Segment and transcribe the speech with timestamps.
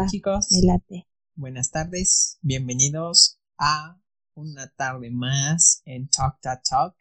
[0.00, 0.46] Hola chicos.
[0.50, 1.06] Me late.
[1.34, 2.38] Buenas tardes.
[2.40, 4.00] Bienvenidos a
[4.32, 6.96] una tarde más en Talk That Talk.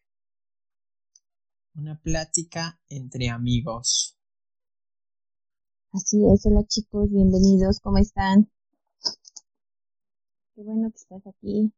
[1.75, 4.17] Una plática entre amigos.
[5.93, 8.51] Así es, hola chicos, bienvenidos, ¿cómo están?
[10.53, 11.71] Qué bueno que estás aquí.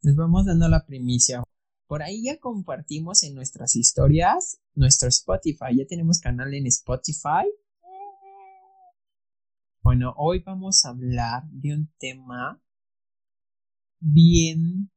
[0.00, 1.44] Les vamos dando la primicia.
[1.86, 5.76] Por ahí ya compartimos en nuestras historias nuestro Spotify.
[5.76, 7.46] Ya tenemos canal en Spotify.
[9.84, 12.58] Bueno, hoy vamos a hablar de un tema
[14.00, 14.90] bien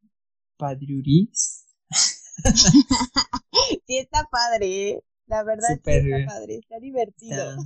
[0.55, 1.65] padruris.
[3.85, 5.03] sí, está padre, ¿eh?
[5.25, 7.57] La verdad sí está padre, está divertido.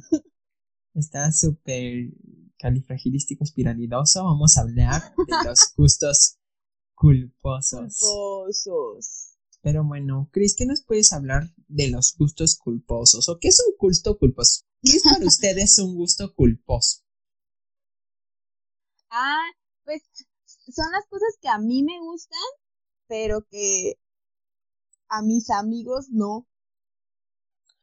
[0.96, 2.10] Está súper
[2.58, 4.24] califragilístico espiralidoso.
[4.24, 6.40] Vamos a hablar de los gustos
[6.96, 8.00] culposos.
[8.00, 9.38] Culposos.
[9.62, 13.30] Pero bueno, Chris, ¿qué nos puedes hablar de los gustos culposos?
[13.30, 14.64] ¿O qué es un gusto culposo?
[14.82, 17.01] ¿Qué es para ustedes un gusto culposo?
[19.12, 19.52] Ah,
[19.84, 20.02] pues
[20.74, 22.40] son las cosas que a mí me gustan,
[23.08, 23.96] pero que
[25.10, 26.48] a mis amigos no.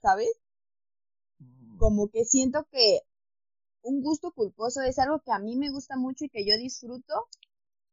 [0.03, 0.33] ¿Sabes?
[1.79, 3.01] Como que siento que
[3.83, 7.29] un gusto culposo es algo que a mí me gusta mucho y que yo disfruto,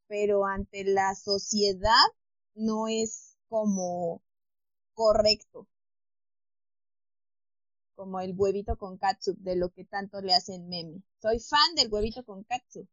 [0.07, 2.05] pero ante la sociedad
[2.55, 4.23] no es como
[4.93, 5.67] correcto.
[7.95, 11.01] Como el huevito con catsup, de lo que tanto le hacen meme.
[11.21, 12.87] Soy fan del huevito con catsup.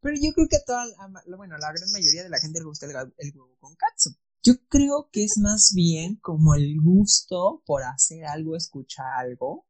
[0.00, 2.64] Pero yo creo que a toda, la- bueno, la gran mayoría de la gente le
[2.66, 4.10] gusta el, el huevo con katsu.
[4.42, 9.66] Yo creo que es más bien como el gusto por hacer algo, escuchar algo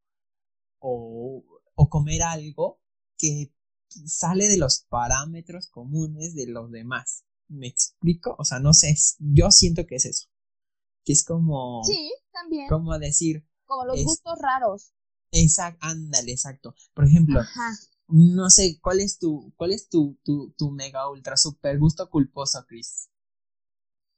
[0.78, 1.42] o,
[1.74, 2.80] o comer algo
[3.16, 3.52] que
[4.04, 7.24] sale de los parámetros comunes de los demás.
[7.48, 8.34] ¿Me explico?
[8.38, 10.28] O sea, no sé, yo siento que es eso.
[11.04, 12.68] Que es como, Sí, también.
[12.68, 14.92] como decir, Como los es- gustos raros.
[15.30, 16.74] exacto, ándale, exacto.
[16.92, 17.70] Por ejemplo, Ajá.
[18.08, 22.64] No sé, ¿cuál es tu, cuál es tu, tu, tu mega ultra super gusto culposo,
[22.66, 23.08] Chris?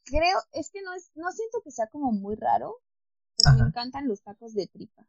[0.07, 2.81] Creo, es que no es, no siento que sea como muy raro,
[3.37, 5.07] pero me encantan los tacos de tripa.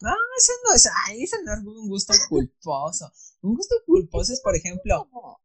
[0.00, 3.12] No, eso no es, ay, eso no es un gusto culposo.
[3.42, 5.40] Un gusto culposo es, por ejemplo, Como-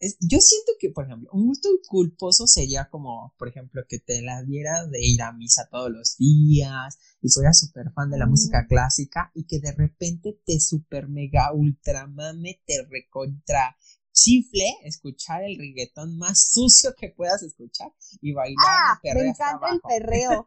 [0.00, 4.22] es- yo siento que, por ejemplo, un gusto culposo sería como, por ejemplo, que te
[4.22, 8.26] la diera de ir a misa todos los días y fueras súper fan de la
[8.26, 8.30] Mm.
[8.30, 13.76] música clásica y que de repente te super mega ultra mame, te recontra
[14.12, 17.92] chifle escuchar el reggaetón más sucio que puedas escuchar
[18.22, 19.88] y bailar Ah, y me hasta encanta el abajo.
[19.88, 20.46] perreo.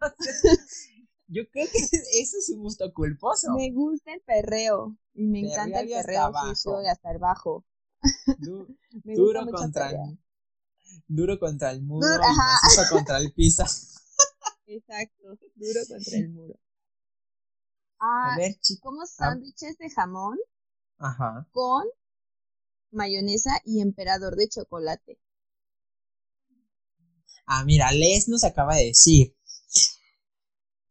[1.28, 1.78] Yo creo que
[2.20, 3.54] eso es un gusto culposo.
[3.56, 4.98] Me gusta el perreo.
[5.14, 7.66] Y me encanta el hasta perreo sucio y hasta el bajo.
[8.38, 8.68] Du-
[9.06, 10.18] duro contra el,
[11.08, 13.66] duro contra el muro Duro, y contra el piso.
[14.68, 16.56] Exacto, duro contra el muro.
[18.22, 18.82] A Ah, ver, chicos.
[18.82, 20.38] como sándwiches de jamón
[21.00, 21.46] Ajá.
[21.52, 21.84] con
[22.92, 25.18] mayonesa y emperador de chocolate.
[27.46, 29.36] Ah, mira, Les nos acaba de decir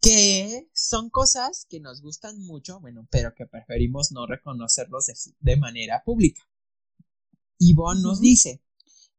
[0.01, 5.57] que son cosas que nos gustan mucho, bueno, pero que preferimos no reconocerlos de, de
[5.57, 6.43] manera pública.
[7.61, 8.61] Ivonne nos dice,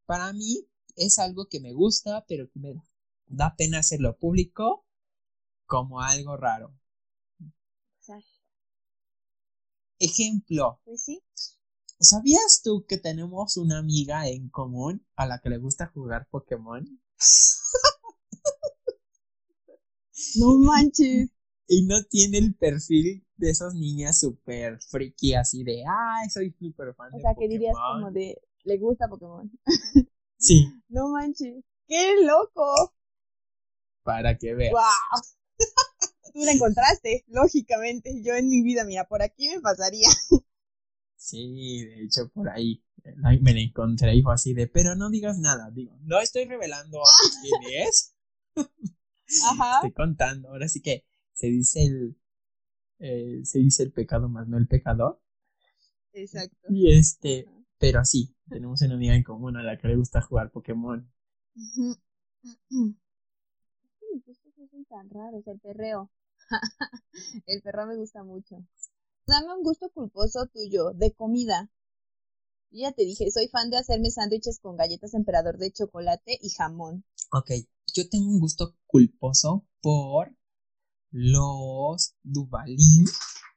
[0.05, 2.73] para mí es algo que me gusta, pero que me
[3.27, 4.85] da pena hacerlo público
[5.67, 6.73] como algo raro.
[7.99, 8.39] Exacto.
[9.99, 11.21] Ejemplo, Pues sí.
[11.99, 16.99] ¿sabías tú que tenemos una amiga en común a la que le gusta jugar Pokémon?
[20.33, 21.29] No manches.
[21.67, 26.93] Y no tiene el perfil de esas niñas súper friki, así de, ay, soy súper
[26.93, 28.01] fan O de sea, que dirías Pokémon".
[28.01, 29.49] como de, le gusta Pokémon.
[30.37, 31.63] Sí, No manches.
[31.87, 32.93] ¡Qué loco!
[34.03, 34.73] para que veas.
[34.73, 35.21] ¡Wow!
[36.33, 38.21] Tú la encontraste, lógicamente.
[38.23, 40.07] Yo en mi vida, mira, por aquí me pasaría.
[41.21, 42.81] Sí, de hecho, por ahí
[43.25, 46.45] ahí me la encontré y fue así de, pero no digas nada, digo, no estoy
[46.45, 47.01] revelando
[47.41, 48.13] quién es,
[49.45, 49.75] Ajá.
[49.75, 52.15] estoy contando, ahora sí que se dice el,
[52.99, 55.21] eh, se dice el pecado más no el pecador.
[56.13, 56.67] Exacto.
[56.69, 57.47] Y este,
[57.77, 61.09] pero sí, tenemos una amiga en común a la que le gusta jugar Pokémon.
[61.55, 61.97] Ujú.
[62.43, 62.57] Es
[63.99, 65.47] que mis gustos no son tan raros.
[65.47, 66.11] El perreo.
[67.45, 68.65] el perreo me gusta mucho.
[69.25, 71.69] Dame un gusto culposo tuyo, de comida.
[72.71, 76.49] Yo ya te dije, soy fan de hacerme sándwiches con galletas emperador de chocolate y
[76.49, 77.03] jamón.
[77.31, 77.51] Ok,
[77.93, 80.35] yo tengo un gusto culposo por
[81.11, 83.05] los Dubalín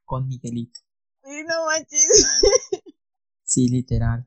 [0.04, 0.81] con Miguelito.
[1.22, 2.40] Ay, no manches.
[3.44, 4.26] Sí, literal.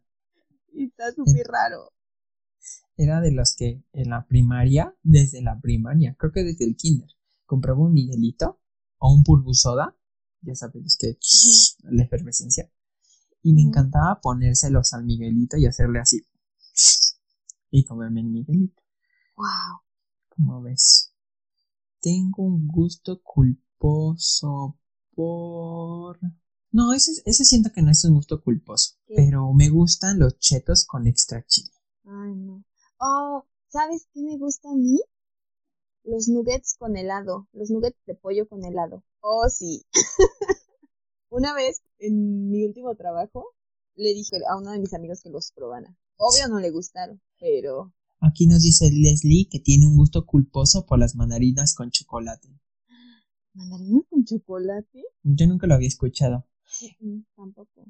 [0.72, 1.92] Está súper raro.
[2.95, 7.10] Era de los que en la primaria, desde la primaria, creo que desde el kinder,
[7.48, 8.62] compraba un Miguelito
[9.00, 9.98] o un Purbu Soda
[10.45, 11.18] ya sabes, los que
[11.83, 12.71] la efervescencia.
[13.42, 16.25] Y me encantaba ponérselos al Miguelito y hacerle así.
[17.71, 18.81] Y comerme el Miguelito.
[19.36, 19.81] Wow.
[20.30, 21.14] ¿Cómo ves?
[22.06, 24.78] Tengo un gusto culposo
[25.16, 26.19] por...
[26.69, 28.94] No, ese, ese siento que no es un gusto culposo.
[29.07, 31.72] Pero me gustan los chetos con extra chile.
[32.04, 32.63] Ay, no.
[33.00, 35.00] Oh, ¿sabes qué me gusta a mí?
[36.04, 37.48] Los nuggets con helado.
[37.54, 39.04] Los nuggets de pollo con helado.
[39.22, 39.84] Oh, sí.
[41.30, 43.56] Una vez, en mi último trabajo,
[43.96, 45.98] le dije a uno de mis amigos que los probara.
[46.18, 47.96] Obvio no le gustaron, pero...
[48.25, 52.60] Aquí nos dice Leslie que tiene un gusto culposo por las mandarinas con chocolate.
[53.54, 55.04] ¿Mandarinas con chocolate?
[55.22, 56.48] Yo nunca lo había escuchado.
[57.01, 57.86] Mm, tampoco.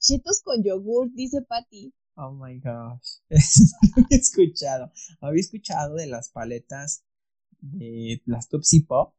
[0.00, 1.94] Chetos con yogur, dice Patty.
[2.16, 3.20] Oh my gosh.
[3.28, 4.90] Eso no lo había escuchado.
[5.20, 7.04] Había escuchado de las paletas
[7.60, 9.14] de las Tupsi Pop,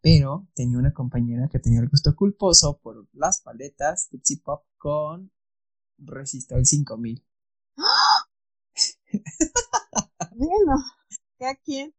[0.00, 5.30] pero tenía una compañera que tenía el gusto culposo por las paletas Tupsi Pop con
[5.98, 7.24] Resistol 5000.
[10.34, 10.74] Bueno,
[11.40, 11.94] ¿a quién?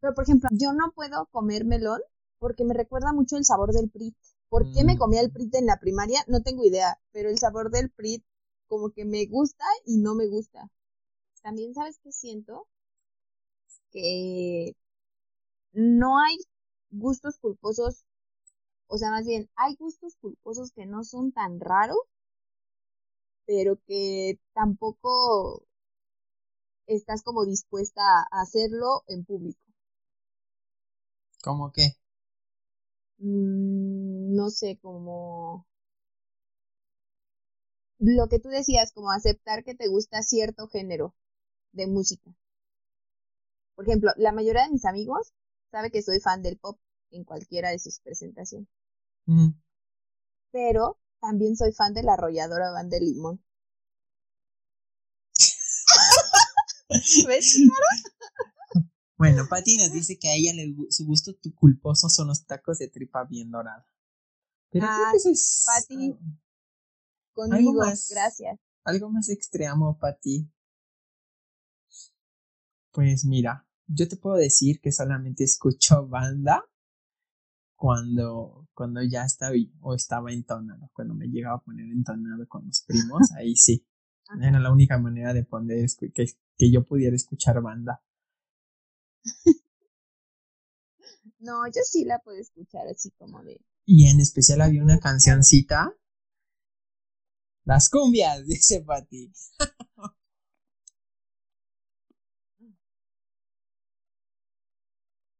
[0.00, 2.00] Pero por ejemplo, yo no puedo comer melón
[2.38, 4.16] porque me recuerda mucho el sabor del Prit.
[4.48, 4.98] ¿Por qué me mm.
[4.98, 6.24] comía el Prit en la primaria?
[6.26, 8.24] No tengo idea, pero el sabor del Prit
[8.66, 10.70] como que me gusta y no me gusta.
[11.42, 12.66] También sabes qué siento?
[13.90, 14.76] Que
[15.72, 16.36] no hay
[16.90, 18.04] gustos culposos,
[18.88, 21.98] o sea, más bien, hay gustos culposos que no son tan raros,
[23.46, 25.66] pero que tampoco
[26.94, 29.60] estás como dispuesta a hacerlo en público.
[31.42, 31.96] ¿Cómo qué?
[33.20, 35.66] Mm, no sé, como
[38.00, 41.14] lo que tú decías, como aceptar que te gusta cierto género
[41.72, 42.34] de música.
[43.74, 45.32] Por ejemplo, la mayoría de mis amigos
[45.72, 46.78] sabe que soy fan del pop
[47.10, 48.68] en cualquiera de sus presentaciones.
[50.52, 53.42] Pero también soy fan de la arrolladora Van de Limón.
[57.28, 57.58] ¿Ves?
[59.16, 62.88] Bueno, Pati nos dice que a ella le, su gusto culposo son los tacos de
[62.88, 63.86] tripa bien dorada.
[64.70, 65.64] Pero ah, eso es.
[65.66, 66.16] Pati,
[67.32, 68.58] conmigo, gracias.
[68.84, 70.50] Algo más extremo, Pati.
[72.92, 76.64] Pues mira, yo te puedo decir que solamente escucho banda
[77.76, 82.82] cuando, cuando ya estaba o estaba entonado, cuando me llegaba a poner entonado con los
[82.86, 83.86] primos, ahí sí.
[84.42, 86.26] Era la única manera de poner que,
[86.60, 88.02] que yo pudiera escuchar banda.
[91.38, 93.64] No, yo sí la puedo escuchar así como de.
[93.86, 95.96] Y en especial había una cancioncita.
[97.64, 99.32] Las cumbias, dice Pati.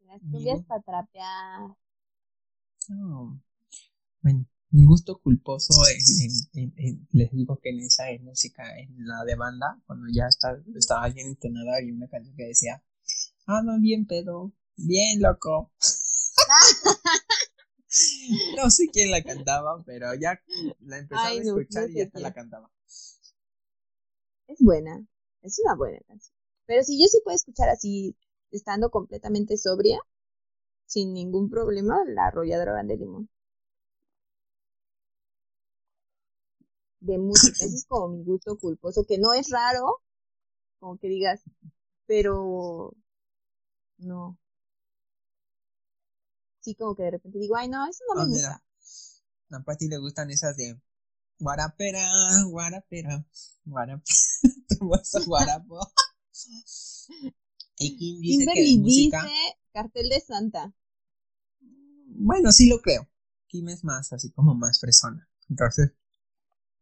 [0.06, 1.76] Las cumbias para trapear.
[4.22, 5.74] Bueno, mi gusto culposo
[7.12, 11.28] les digo que en esa música, en la de banda, cuando ya está, estaba bien
[11.28, 12.82] entonada, había una canción que decía
[13.52, 14.52] Ah, no, bien pedo.
[14.76, 15.72] Bien loco.
[18.56, 20.40] no sé quién la cantaba, pero ya
[20.78, 22.70] la empezaba a escuchar y ya la cantaba.
[24.46, 25.04] Es buena,
[25.42, 26.32] es una buena canción.
[26.66, 28.16] Pero si yo sí puedo escuchar así,
[28.52, 29.98] estando completamente sobria,
[30.86, 33.28] sin ningún problema, la arrolladora de limón.
[37.00, 40.02] De música, ese es como mi gusto culposo, que no es raro,
[40.78, 41.42] como que digas,
[42.06, 42.94] pero
[43.98, 44.38] no.
[46.60, 48.64] Sí, como que de repente digo, ay, no, eso no me ah, gusta.
[49.50, 50.78] A Pati le gustan esas de
[51.38, 52.06] guarapera,
[52.46, 53.24] guarapera,
[53.64, 54.02] guarapera,
[55.26, 55.92] guarapo.
[57.78, 59.22] Y Kim dice que de música...
[59.22, 60.74] dice cartel de Santa.
[62.06, 63.08] Bueno, sí lo creo.
[63.46, 65.28] Kim es más, así como más fresona.
[65.48, 65.92] Entonces,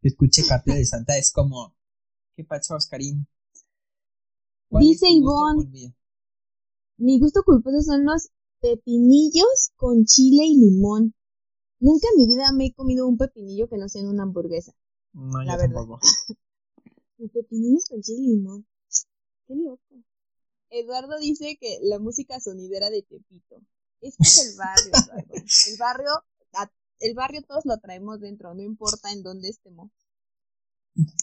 [0.02, 1.74] escuche cartel de Santa es como,
[2.36, 3.26] ¿qué pasa, Oscarín?
[4.70, 5.94] Dice Ivonne,
[6.98, 8.28] mi gusto culposo son los
[8.60, 11.14] pepinillos con chile y limón.
[11.80, 14.74] Nunca en mi vida me he comido un pepinillo que no sea en una hamburguesa.
[15.12, 15.76] No, la verdad.
[15.76, 16.00] tampoco.
[17.18, 18.66] los pepinillos con chile y limón.
[19.46, 20.02] Qué loco.
[20.70, 23.62] Eduardo dice que la música sonidera de Tepito.
[24.00, 25.34] Es que es el barrio, Eduardo.
[25.66, 26.10] El barrio,
[27.00, 29.90] el barrio todos lo traemos dentro, no importa en dónde estemos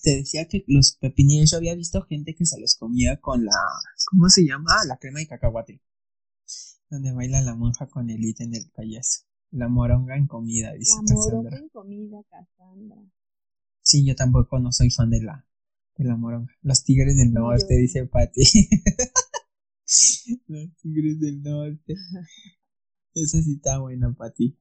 [0.02, 3.52] te decía que los pepinillos, yo había visto gente que se los comía con la,
[4.10, 4.72] ¿cómo se llama?
[4.88, 5.82] La crema de cacahuate.
[6.90, 9.24] Donde baila la monja con el ítem del payaso.
[9.52, 12.98] La moronga en comida, dice La moronga en comida, Cassandra.
[13.82, 15.46] Sí, yo tampoco no soy fan de la,
[15.98, 16.54] de la moronga.
[16.62, 18.44] Los tigres del norte, dice Patti.
[20.48, 21.96] Los tigres del norte.
[23.14, 24.58] Esa sí está buena, Patti.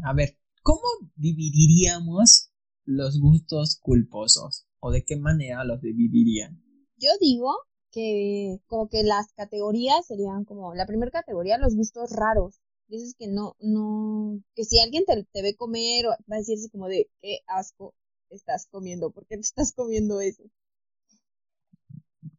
[0.00, 0.82] A ver, ¿cómo
[1.16, 2.50] dividiríamos
[2.84, 4.66] los gustos culposos?
[4.80, 6.62] ¿O de qué manera los dividirían?
[6.98, 7.50] Yo digo
[7.90, 13.26] que como que las categorías serían como la primera categoría los gustos raros dices que
[13.26, 17.38] no no que si alguien te, te ve comer va a decirse como de qué
[17.46, 17.94] asco
[18.30, 20.44] estás comiendo por qué te estás comiendo eso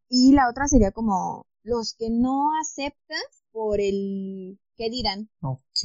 [0.08, 5.80] y la otra sería como los que no aceptas por el qué dirán Ok.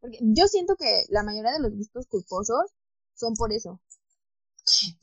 [0.00, 2.72] Porque yo siento que la mayoría de los gustos culposos
[3.14, 3.80] son por eso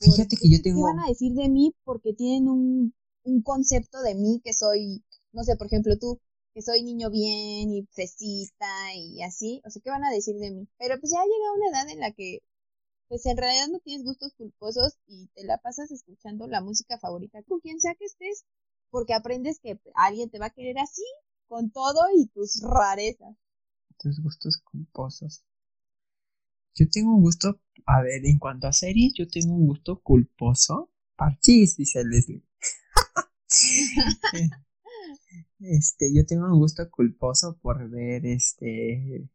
[0.00, 0.82] Fíjate que yo ¿Qué tengo...
[0.82, 5.42] van a decir de mí porque tienen un, un concepto de mí que soy, no
[5.44, 6.20] sé, por ejemplo tú,
[6.54, 9.60] que soy niño bien y fresita y así?
[9.66, 10.68] O sea, ¿qué van a decir de mí?
[10.78, 12.40] Pero pues ya llega una edad en la que,
[13.08, 17.42] pues en realidad no tienes gustos culposos y te la pasas escuchando la música favorita
[17.44, 18.44] con quien sea que estés,
[18.90, 21.04] porque aprendes que alguien te va a querer así,
[21.48, 23.36] con todo y tus rarezas.
[23.98, 25.44] Tus gustos culposos.
[26.74, 30.90] Yo tengo un gusto, a ver, en cuanto a series, yo tengo un gusto culposo.
[31.16, 32.44] Parchís, dice Leslie.
[35.60, 39.30] este, yo tengo un gusto culposo por ver este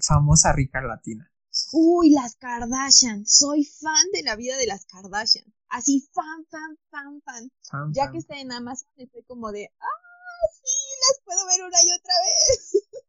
[0.00, 1.30] famosa rica latina.
[1.72, 3.24] Uy, las Kardashian.
[3.26, 5.44] Soy fan de la vida de las Kardashian.
[5.68, 7.50] Así, fan, fan, fan, fan.
[7.62, 8.12] Fan, Ya fan.
[8.12, 10.70] que está en Amazon, estoy como de, ah, sí,
[11.08, 12.82] las puedo ver una y otra vez.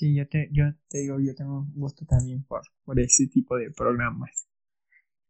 [0.00, 3.70] Sí, yo te, yo te digo, yo tengo gusto también por, por ese tipo de
[3.70, 4.46] programas.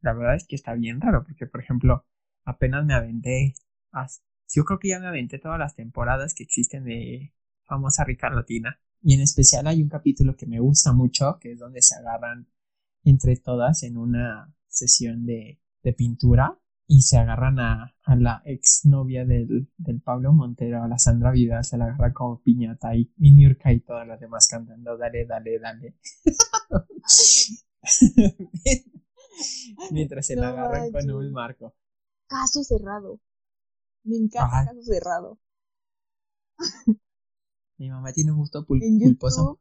[0.02, 2.06] La verdad es que está bien raro, porque por ejemplo,
[2.44, 3.54] apenas me aventé,
[3.92, 4.22] as-
[4.54, 7.34] yo creo que ya me aventé todas las temporadas que existen de
[7.66, 8.80] famosa rica latina.
[9.02, 12.48] Y en especial hay un capítulo que me gusta mucho, que es donde se agarran
[13.04, 16.58] entre todas en una sesión de, de pintura
[16.92, 21.64] y se agarran a, a la exnovia del, del Pablo Montero, a la Sandra Vidal,
[21.64, 25.60] se la agarra como piñata y, y Niurka y todas las demás cantando, dale, dale,
[25.60, 25.94] dale.
[29.92, 31.74] Mientras se la agarran con un marco.
[32.26, 33.20] Caso cerrado.
[34.02, 35.38] Me encanta caso cerrado.
[37.78, 39.42] Mi mamá tiene un gusto pul- En culposo.
[39.42, 39.60] YouTube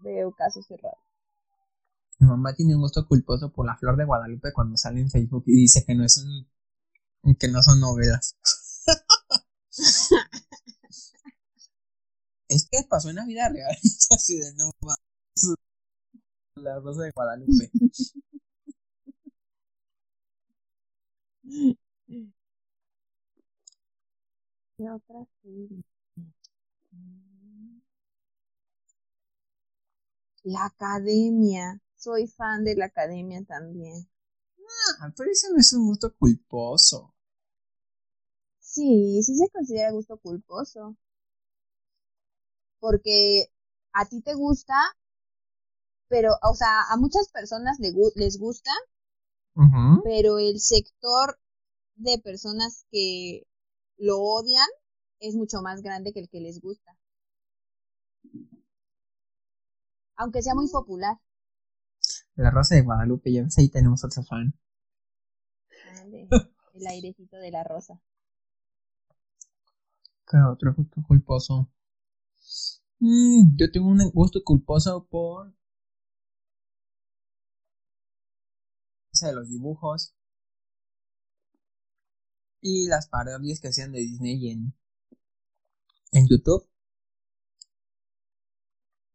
[0.00, 0.96] veo caso cerrado.
[2.18, 5.44] Mi mamá tiene un gusto culposo por la flor de Guadalupe cuando sale en Facebook
[5.46, 6.46] y dice que no es un
[7.38, 8.36] que no son novelas.
[12.48, 13.76] es que pasó en la vida real.
[14.10, 14.70] Así de no.
[16.56, 17.70] La rosa de Guadalupe.
[24.76, 25.82] ¿Qué otra serie?
[26.92, 27.80] Mm.
[30.44, 31.80] La Academia.
[31.98, 34.08] Soy fan de la Academia también.
[35.00, 37.14] Ah, pero ese no es un gusto culposo.
[38.60, 40.96] Sí, sí se considera gusto culposo.
[42.80, 43.52] Porque
[43.92, 44.74] a ti te gusta,
[46.08, 48.70] pero, o sea, a muchas personas le les gusta,
[50.02, 51.38] pero el sector
[51.96, 53.46] de personas que
[53.98, 54.68] lo odian
[55.20, 56.96] es mucho más grande que el que les gusta.
[60.16, 61.16] Aunque sea muy popular.
[62.38, 64.54] La rosa de Guadalupe, ya ves, ahí tenemos otro fan.
[66.00, 66.28] Ande,
[66.74, 68.00] El airecito de la rosa.
[70.24, 71.68] ¿Qué otro gusto culposo?
[73.00, 75.48] Mm, yo tengo un gusto culposo por.
[75.48, 75.54] o
[79.10, 80.14] sea, los dibujos.
[82.60, 84.74] Y las parodias que hacían de Disney en.
[86.12, 86.68] en YouTube.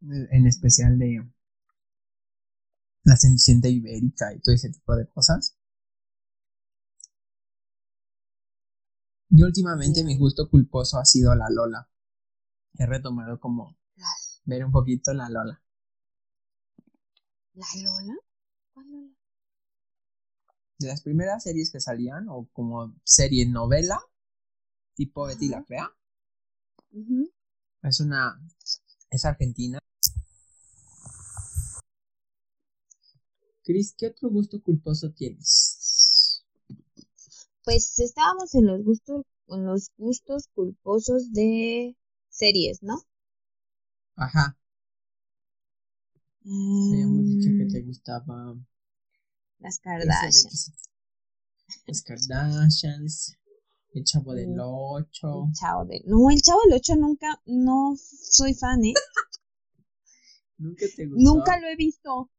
[0.02, 1.26] En especial de.
[3.04, 5.58] La Cenicienta Ibérica y todo ese tipo de cosas.
[9.30, 11.90] Y últimamente mi gusto culposo ha sido la Lola.
[12.78, 13.76] He retomado como
[14.46, 15.62] ver un poquito la Lola.
[17.54, 18.16] ¿La Lola?
[18.74, 19.14] ¿Cuál Lola?
[20.78, 24.00] De las primeras series que salían, o como serie novela,
[24.96, 25.64] tipo Betty la.
[25.64, 25.92] Fea,
[27.84, 28.40] es una.
[29.10, 29.80] es argentina.
[33.64, 36.46] Chris, ¿qué otro gusto culposo tienes?
[37.66, 41.94] Pues estábamos en los gustos, en los gustos culposos de
[42.30, 43.02] series, ¿no?
[44.16, 44.58] Ajá,
[46.90, 48.56] habíamos dicho que te Mm, gustaba.
[49.58, 50.44] Las eso de Kardashian.
[50.46, 50.72] que se-
[51.88, 53.38] Las Kardashians,
[53.94, 54.60] el chavo del Sí.
[54.60, 55.32] 8.
[55.32, 56.02] El Chavo del...
[56.06, 58.94] No, el Chavo del 8 nunca, no soy fan, ¿eh?
[60.58, 61.44] Nunca te gustó.
[61.44, 62.30] Nunca lo he visto.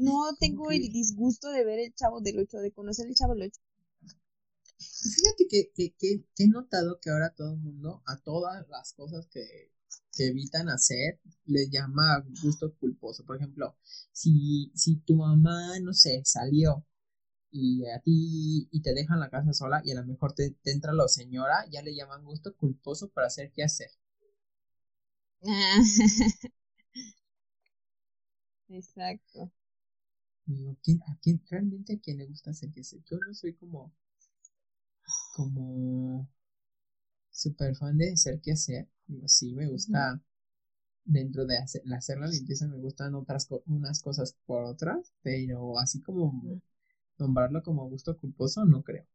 [0.00, 3.44] No tengo el disgusto de ver el Chavo del 8, de conocer el Chavo del
[3.44, 3.60] 8.
[4.78, 8.92] Fíjate que, que, que, que he notado que ahora todo el mundo, a todas las
[8.94, 9.70] cosas que,
[10.12, 13.24] que evitan hacer, les llama gusto culposo.
[13.24, 13.76] Por ejemplo,
[14.12, 16.84] si, si tu mamá, no sé, salió
[17.52, 20.92] y a ti y te dejan la casa sola y a lo mejor te, entra
[20.92, 23.90] la señora, ya le llaman gusto culposo para hacer qué hacer.
[28.70, 29.50] Exacto.
[30.54, 33.00] Digo, ¿quién, a quién, realmente a quién le gusta hacer qué hacer?
[33.04, 33.90] Yo no soy como,
[35.34, 36.28] como
[37.32, 38.86] super fan de hacer qué hacer.
[39.06, 40.20] Digo, sí, me gusta
[41.04, 46.00] dentro de hacer, hacer la limpieza, me gustan otras unas cosas por otras, pero así
[46.02, 46.60] como
[47.18, 49.06] nombrarlo como gusto culposo, no creo.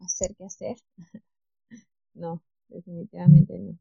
[0.00, 0.76] ¿Hacer qué hacer?
[2.14, 3.78] no, definitivamente no.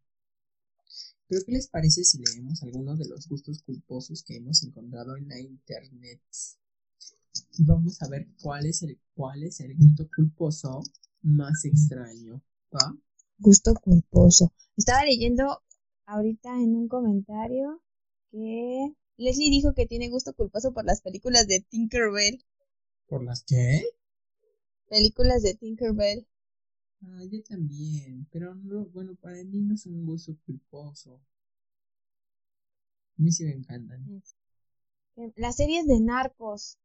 [1.28, 5.28] Pero ¿qué les parece si leemos algunos de los gustos culposos que hemos encontrado en
[5.30, 6.22] la internet?
[7.58, 10.82] Y vamos a ver cuál es el, cuál es el gusto culposo
[11.22, 12.42] más extraño.
[12.74, 12.96] ¿va?
[13.38, 14.54] Gusto culposo.
[14.78, 15.62] Estaba leyendo
[16.06, 17.82] ahorita en un comentario
[18.32, 22.44] que Leslie dijo que tiene gusto culposo por las películas de Tinkerbell.
[23.08, 23.84] ¿Por las qué?
[24.90, 26.28] Películas de Tinkerbell.
[27.04, 31.20] Ah, yo también, pero no, bueno, para mí no son un gusto culposo.
[33.18, 34.06] A mí sí me encantan.
[35.36, 36.78] Las series de narcos.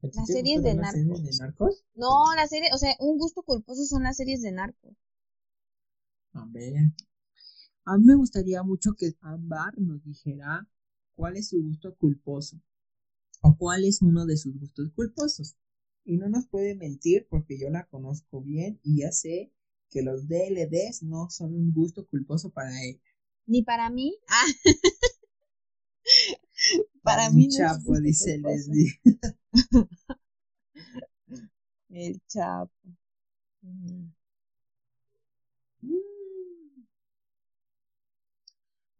[0.00, 0.92] Las series de, narcos?
[0.92, 1.84] series de narcos.
[1.94, 4.96] No, la serie, o sea, un gusto culposo son las series de narcos.
[6.32, 6.92] A ver.
[7.84, 10.68] A mí me gustaría mucho que Ambar nos dijera
[11.14, 12.60] cuál es su gusto culposo
[13.42, 15.56] o cuál es uno de sus gustos culposos.
[16.04, 19.52] Y no nos puede mentir porque yo la conozco bien y ya sé
[19.90, 23.00] que los DLDs no son un gusto culposo para ella.
[23.46, 24.16] Ni para mí.
[24.28, 24.46] Ah.
[27.08, 29.00] para, mí no Chapo, dice Leslie.
[31.88, 32.72] El Chapo.
[33.62, 34.12] Mm.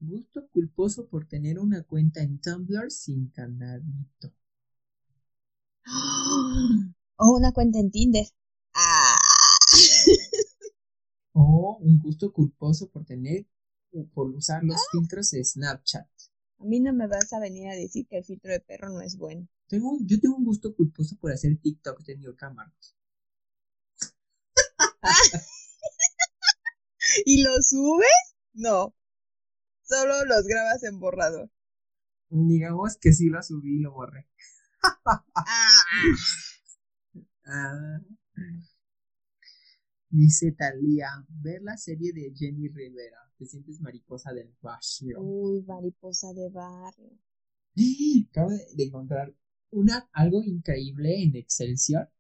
[0.00, 4.32] Gusto culposo por tener una cuenta en Tumblr sin candadito.
[7.20, 8.26] O una cuenta en Tinder.
[8.74, 9.18] Ah.
[11.32, 13.44] o un gusto culposo por tener
[14.14, 14.88] por usar los ah.
[14.92, 16.08] filtros de Snapchat.
[16.58, 19.00] A mí no me vas a venir a decir que el filtro de perro no
[19.00, 19.46] es bueno.
[19.68, 22.96] Tengo, yo tengo un gusto culposo por hacer TikTok de New Marcos.
[27.24, 28.34] ¿Y lo subes?
[28.54, 28.94] No.
[29.82, 31.50] Solo los grabas en borrador.
[32.28, 34.28] Digamos que sí lo subí y lo borré.
[35.04, 35.24] Ah.
[37.50, 37.98] Ah.
[40.10, 43.27] Dice Talía, ver la serie de Jenny Rivera.
[43.38, 45.20] Te sientes mariposa del barrio.
[45.20, 47.18] Uy, mariposa de barrio.
[48.30, 49.34] Acabo de encontrar
[49.70, 52.10] una, algo increíble en Excelsior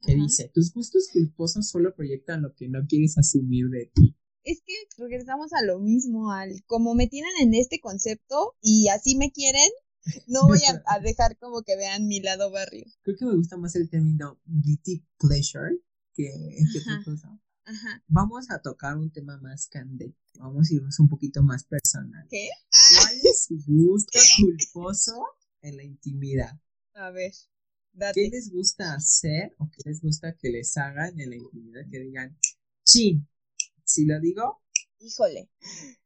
[0.00, 4.16] que dice, tus gustos culposos solo proyectan lo que no quieres asumir de ti
[4.48, 9.14] es que regresamos a lo mismo, al como me tienen en este concepto y así
[9.16, 9.68] me quieren,
[10.26, 12.86] no voy a, dejar como que vean mi lado barrio.
[13.02, 15.76] Creo que me gusta más el término guilty pleasure
[16.14, 16.30] que,
[16.80, 17.40] otra cosa.
[18.06, 20.16] Vamos a tocar un tema más candente.
[20.38, 22.26] Vamos a irnos un poquito más personal.
[22.30, 22.48] ¿Qué?
[22.96, 25.24] ¿Cuál es su gusto culposo
[25.60, 26.58] en la intimidad?
[26.94, 27.32] A ver.
[28.14, 31.82] ¿Qué les gusta hacer o qué les gusta que les hagan en la intimidad?
[31.90, 32.38] Que digan,
[32.84, 33.28] chin,
[33.84, 34.62] si lo digo.
[35.00, 35.50] Híjole,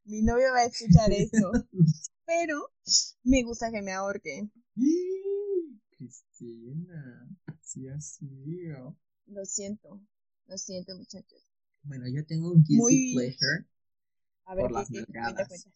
[0.05, 1.53] mi novio va a escuchar esto.
[2.25, 2.72] pero
[3.25, 4.53] me gusta que me ahorquen.
[5.90, 7.29] Cristina,
[7.61, 8.27] sí así.
[9.27, 10.01] Lo siento,
[10.46, 11.51] lo siento, muchachos.
[11.84, 13.64] Bueno, yo tengo un guilty pleasure.
[14.46, 15.66] A ver, por las nalgadas.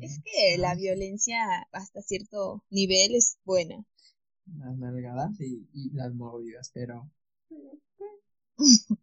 [0.00, 1.38] Es que la violencia
[1.72, 3.84] hasta cierto nivel es buena.
[4.58, 7.10] Las nalgadas y, y las mordidas, pero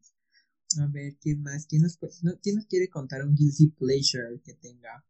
[0.79, 1.65] A ver, ¿quién más?
[1.65, 1.97] ¿Quién nos,
[2.41, 5.03] ¿Quién nos quiere contar un guilty pleasure que tenga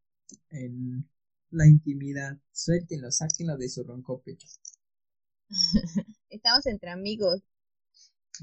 [0.50, 1.08] en
[1.52, 2.40] la intimidad?
[2.52, 4.48] Suéltenlo, sáquenlo de su ronco pecho.
[6.30, 7.42] Estamos entre amigos.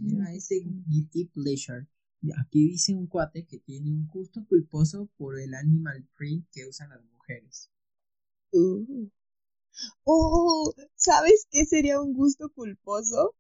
[0.01, 1.87] Mira, ese guilty pleasure.
[2.41, 6.91] Aquí dice un cuate que tiene un gusto culposo por el animal print que usan
[6.91, 7.71] las mujeres.
[8.53, 9.09] Uh.
[10.05, 13.37] Oh, ¿sabes qué sería un gusto culposo?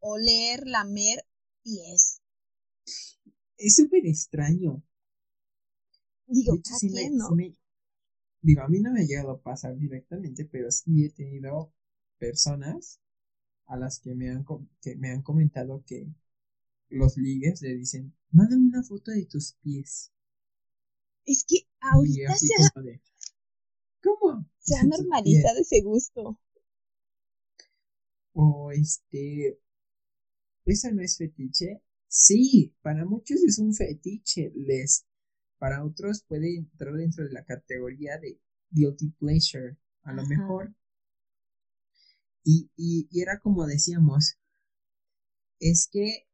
[0.00, 1.24] Oler, lamer
[1.62, 2.22] pies
[3.62, 4.82] es súper extraño.
[6.26, 6.54] Digo,
[7.12, 7.28] ¿no?
[8.40, 11.72] digo, a mí no me ha llegado a pasar directamente, pero sí he tenido
[12.18, 13.00] personas
[13.72, 14.44] a las que me han,
[14.82, 16.06] que me han comentado que
[16.90, 20.12] los ligues le dicen, mándame una foto de tus pies.
[21.24, 23.00] Es que ahorita se ha...
[24.02, 24.46] ¿Cómo?
[24.58, 26.38] Se ha normalizado ese gusto.
[28.34, 29.58] O este...
[30.66, 35.06] Esa no es fetiche, Sí, para muchos es un fetiche, les
[35.56, 38.38] para otros puede entrar dentro de la categoría de
[38.70, 40.74] guilty pleasure, a lo mejor.
[42.44, 44.36] Y, y, y era como decíamos,
[45.60, 46.26] es que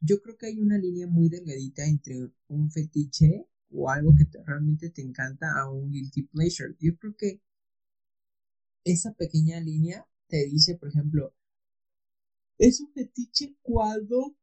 [0.00, 4.90] yo creo que hay una línea muy delgadita entre un fetiche o algo que realmente
[4.90, 6.76] te encanta a un guilty pleasure.
[6.80, 7.40] Yo creo que
[8.84, 11.34] esa pequeña línea te dice, por ejemplo,
[12.56, 14.34] es un fetiche cuando...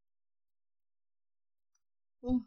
[2.23, 2.45] Oh,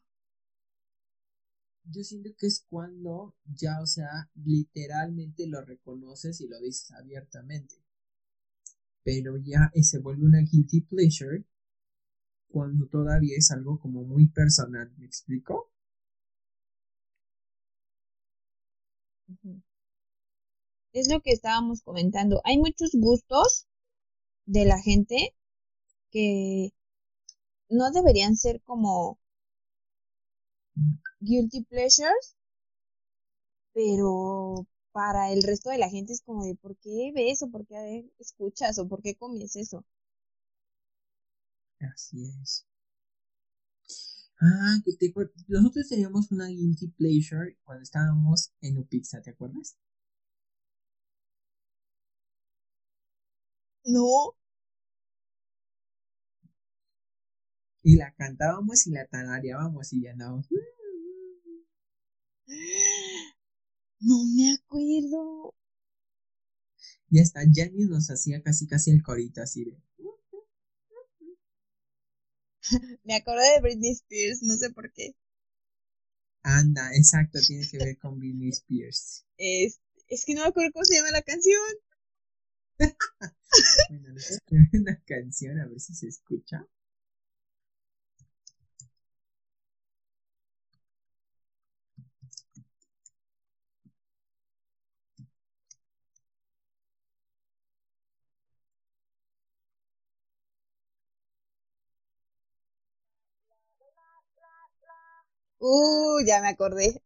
[1.84, 7.76] yo siento que es cuando ya, o sea, literalmente lo reconoces y lo dices abiertamente.
[9.04, 11.44] Pero ya se vuelve una guilty pleasure
[12.48, 15.72] cuando todavía es algo como muy personal, ¿me explico?
[20.94, 22.40] Es lo que estábamos comentando.
[22.44, 23.66] Hay muchos gustos
[24.46, 25.34] de la gente
[26.10, 26.70] que
[27.70, 29.18] no deberían ser como
[31.20, 32.36] guilty pleasures,
[33.74, 37.66] pero para el resto de la gente es como de ¿por qué ves o por
[37.66, 39.84] qué escuchas o por qué comes eso?
[41.80, 42.64] Así es.
[44.42, 45.14] Ah, que te,
[45.48, 49.76] nosotros teníamos una guilty pleasure cuando estábamos en Upizza, ¿te acuerdas?
[53.86, 54.34] No.
[57.84, 60.48] Y la cantábamos y la tarareábamos y ya andábamos.
[64.02, 65.54] No me acuerdo.
[67.08, 69.76] Y hasta Jenny nos hacía casi casi el corito así de.
[73.04, 75.14] Me acordé de Britney Spears, no sé por qué.
[76.42, 79.24] Anda, exacto, tiene que ver con Britney Spears.
[79.38, 81.60] Es, es que no me acuerdo cómo se llama la canción.
[83.88, 84.14] bueno,
[84.50, 86.66] voy a una canción a ver si se escucha.
[105.64, 107.00] Uh, ya me acordé.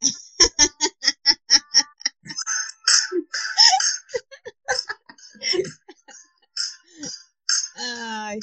[7.77, 8.41] Ay,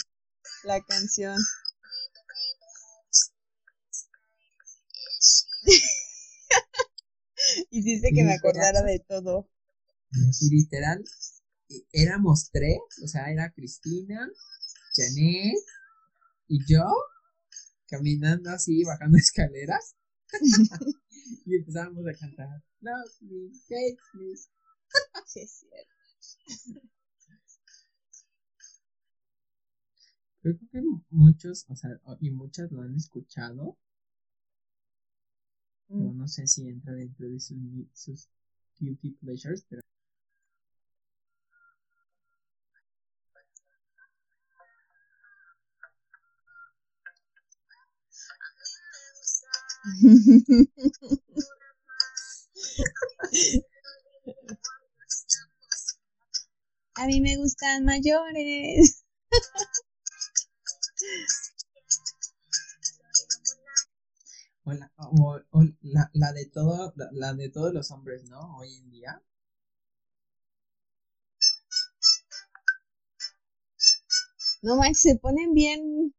[0.66, 1.36] la canción.
[7.72, 9.50] Hiciste que me acordara de todo.
[10.42, 11.04] Y literal,
[11.92, 14.30] éramos tres, o sea, era Cristina,
[14.96, 15.58] Janet
[16.48, 16.86] y yo,
[17.88, 19.96] caminando así, bajando escaleras.
[21.46, 22.64] y empezábamos a cantar.
[22.82, 24.36] Love me, take me.
[25.26, 26.82] sí, es cierto.
[30.42, 33.78] Creo que muchos, o sea, y muchas lo han escuchado.
[35.88, 37.58] Pero no sé si entra dentro de sus,
[37.94, 38.28] sus
[38.80, 39.82] guilty pleasures, pero
[56.96, 59.04] A mí me gustan mayores.
[64.66, 68.58] O la, o, o la, la, de todo, la, la, de todos los hombres, ¿no?
[68.58, 69.22] Hoy en día.
[74.62, 76.14] No manches, se ponen bien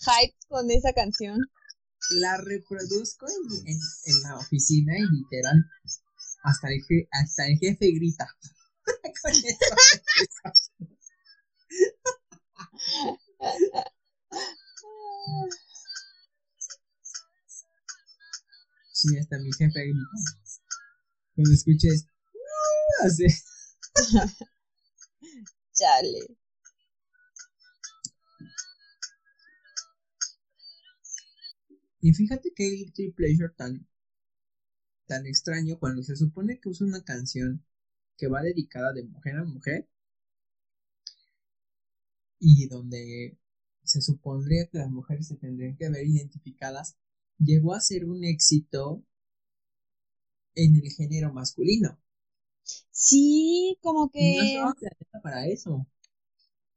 [0.00, 1.38] hype con esa canción
[2.10, 5.64] la reproduzco en, en, en, la oficina y literal
[6.42, 8.28] hasta el, je, hasta el jefe grita.
[18.92, 20.00] Sí, hasta mi jefe grita.
[21.34, 22.06] Cuando escuches,
[23.02, 23.26] así.
[25.72, 26.39] Chale.
[32.00, 33.86] Y fíjate que guilty pleasure tan,
[35.06, 37.64] tan extraño cuando se supone que usa una canción
[38.16, 39.88] que va dedicada de mujer a mujer
[42.38, 43.38] y donde
[43.84, 46.96] se supondría que las mujeres se tendrían que ver identificadas,
[47.38, 49.04] llegó a ser un éxito
[50.54, 51.98] en el género masculino.
[52.90, 54.58] Sí, como que...
[54.60, 55.86] No estaba para eso.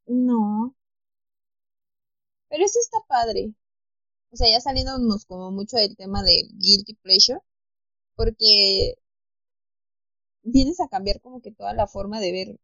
[0.07, 0.75] No.
[2.49, 3.53] Pero eso está padre
[4.33, 7.39] o sea, ya saliéndonos como mucho del tema de guilty pleasure,
[8.15, 8.95] porque
[10.43, 12.59] vienes a cambiar como que toda la forma de ver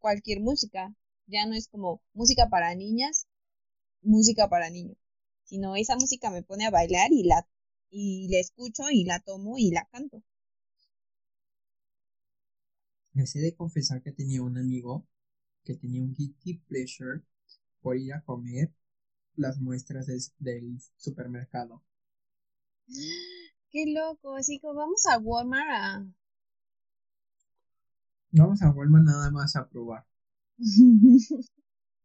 [0.00, 0.94] cualquier música.
[1.26, 3.26] Ya no es como música para niñas,
[4.02, 4.96] música para niños,
[5.44, 7.48] sino esa música me pone a bailar y la
[7.90, 10.22] y la escucho y la tomo y la canto.
[13.12, 15.06] Me sé de confesar que tenía un amigo
[15.64, 17.22] que tenía un guilty pleasure
[17.82, 18.72] por ir a comer
[19.38, 20.06] las muestras
[20.38, 21.82] del, supermercado.
[23.70, 26.06] Qué loco, así como vamos a Walmart a...
[28.32, 30.04] Vamos a Walmart nada más a probar.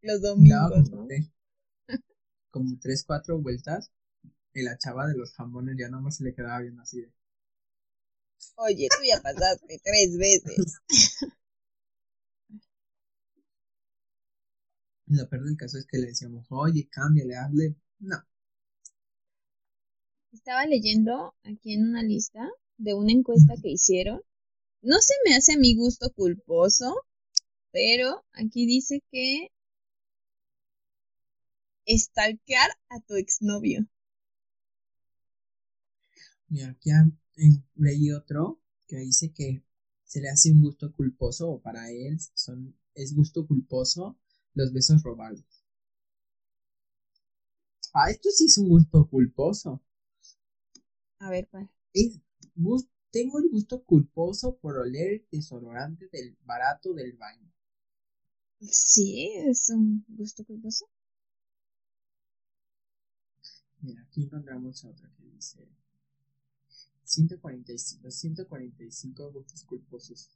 [0.02, 1.08] Los domingos, como,
[2.50, 3.90] como tres, cuatro vueltas
[4.52, 7.12] y la chava de los jamones ya más se le quedaba viendo así de...
[8.56, 10.80] Oye, tú ya pasaste tres veces.
[15.16, 17.76] lo peor del caso es que le decíamos, oye, cámbiale, hazle.
[17.98, 18.16] No.
[20.32, 24.22] Estaba leyendo aquí en una lista de una encuesta que hicieron.
[24.82, 27.06] No se me hace a mi gusto culposo,
[27.70, 29.50] pero aquí dice que
[31.86, 33.86] estalquear a tu exnovio.
[36.48, 36.90] Mira, aquí
[37.76, 39.62] leí otro que dice que
[40.04, 44.18] se le hace un gusto culposo o para él son, es gusto culposo
[44.54, 45.44] los besos robados.
[47.92, 49.80] Ah, esto sí es un gusto culposo.
[51.20, 51.70] A ver, ¿cuál?
[53.10, 57.48] tengo el gusto culposo por oler el desodorante del barato del baño.
[58.60, 60.86] Sí, es un gusto culposo.
[63.80, 65.68] Mira, aquí encontramos otra que dice
[67.04, 70.30] 145, 145 gustos culposos.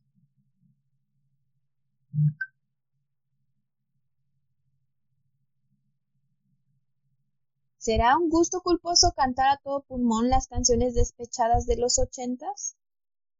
[7.88, 12.76] ¿Será un gusto culposo cantar a todo pulmón las canciones despechadas de los ochentas?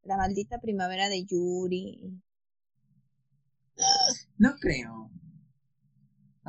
[0.01, 2.19] La maldita primavera de Yuri.
[4.39, 5.11] No creo.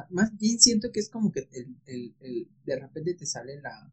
[0.08, 3.92] Más bien siento que es como que el, el, el, de repente te sale la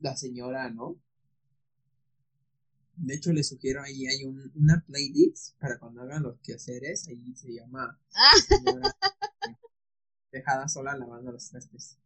[0.00, 1.00] la señora, ¿no?
[2.96, 7.06] De hecho, le sugiero ahí hay un, una playlist para cuando hagan los quehaceres.
[7.06, 7.96] Ahí se llama
[8.48, 8.92] señora,
[10.32, 11.96] dejada sola lavando los trastes.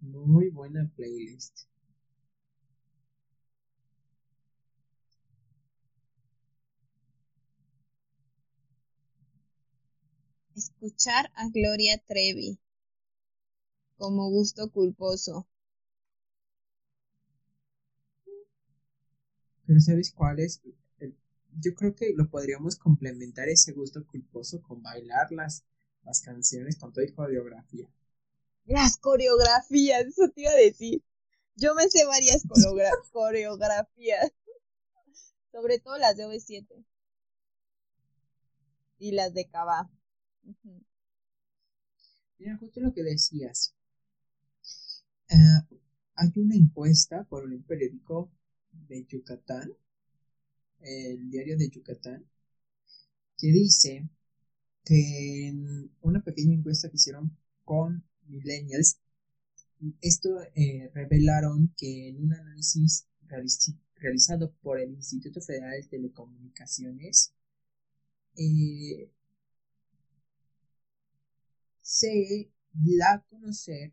[0.00, 1.66] Muy buena playlist.
[10.56, 12.58] Escuchar a Gloria Trevi
[13.98, 15.46] como gusto culposo.
[19.66, 20.62] Pero ¿sabes cuál es?
[21.60, 25.64] Yo creo que lo podríamos complementar ese gusto culposo con bailar las,
[26.02, 27.88] las canciones con toda coreografía.
[28.64, 31.02] Las coreografías, eso te iba a decir.
[31.54, 32.44] Yo me sé varias
[33.12, 34.32] coreografías.
[35.52, 36.84] Sobre todo las de OV7.
[38.98, 39.90] Y las de Cava.
[42.38, 43.74] Mira, justo lo que decías.
[45.28, 45.78] Eh,
[46.14, 48.30] hay una encuesta por un periódico
[48.72, 49.74] de Yucatán
[50.80, 52.24] el diario de Yucatán,
[53.38, 54.08] que dice
[54.84, 58.98] que en una pequeña encuesta que hicieron con millennials,
[60.00, 63.06] esto eh, revelaron que en un análisis
[63.96, 67.32] realizado por el Instituto Federal de Telecomunicaciones,
[68.36, 69.10] eh,
[71.80, 73.92] se da a conocer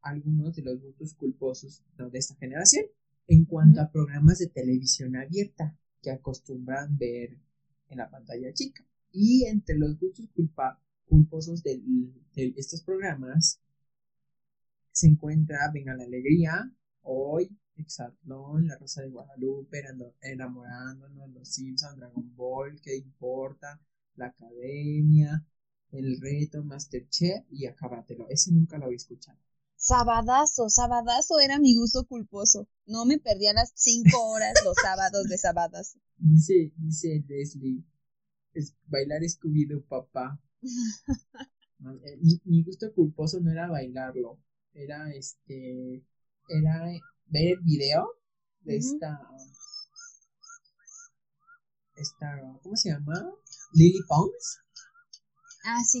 [0.00, 2.86] algunos de los votos culposos de esta generación
[3.26, 7.38] en cuanto a programas de televisión abierta que acostumbran ver
[7.88, 8.84] en la pantalla chica.
[9.12, 10.28] Y entre los gustos
[11.06, 11.82] culposos de,
[12.34, 13.60] estos programas
[14.90, 19.82] se encuentra Venga la Alegría, Hoy, Exatlón, La Rosa de Guadalupe,
[20.20, 23.80] Enamorándonos, Los Simpsons, Dragon Ball, ¿Qué importa?
[24.16, 25.44] La Academia,
[25.90, 28.28] El Reto, Masterchef y Acábatelo.
[28.28, 29.38] Ese nunca lo había escuchado.
[29.82, 32.68] Sabadazo, sabadazo era mi gusto culposo.
[32.86, 35.98] No me perdía las cinco horas los sábados de sabadazo.
[36.18, 37.82] Dice, dice Leslie,
[38.54, 40.40] es bailar scooby papá.
[42.04, 44.38] Eh, mi, mi, gusto culposo no era bailarlo,
[44.72, 46.06] era este,
[46.48, 46.84] era
[47.26, 48.08] ver el video
[48.60, 49.18] de esta,
[51.96, 53.34] esta, ¿cómo se llama?
[53.72, 54.60] Lily Pons.
[55.64, 56.00] Ah, sí.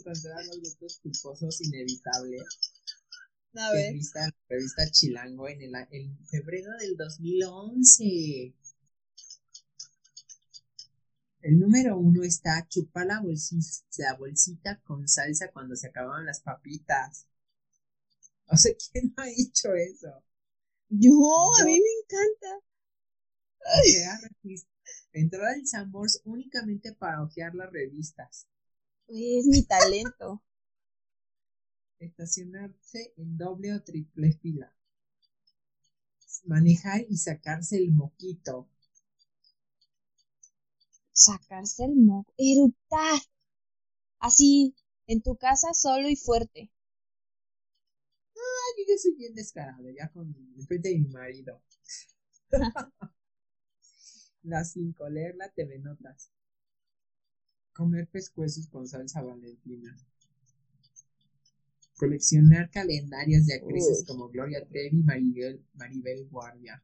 [0.00, 2.44] Acabo de encontrar los gustos culposos inevitables.
[3.54, 3.92] A ver.
[3.92, 8.54] Revista, revista Chilango en, el, en febrero del 2011.
[11.42, 16.40] El número uno está chupar la bolsita, la bolsita con salsa cuando se acababan las
[16.40, 17.26] papitas.
[18.48, 20.22] O sea, ¿quién no ha hecho eso?
[20.88, 21.10] Yo,
[21.60, 22.64] a mí me encanta.
[25.12, 28.46] Entrar al Sambors únicamente para hojear las revistas.
[29.08, 30.42] Es mi talento.
[31.98, 34.72] Estacionarse en doble o triple fila.
[36.44, 38.68] Manejar y sacarse el moquito.
[41.12, 42.32] Sacarse el moco.
[42.36, 43.20] Eruptar.
[44.18, 44.74] Así,
[45.06, 46.70] en tu casa solo y fuerte.
[48.36, 50.34] Ah, yo soy bien descarado, ya con
[50.66, 51.62] frente de mi marido.
[54.42, 56.30] la cinco, leer la TV Notas.
[57.76, 59.94] Comer pescuezos con salsa valentina.
[61.96, 66.82] Coleccionar calendarios de actrices como Gloria Trevi y Maribel, Maribel Guardia.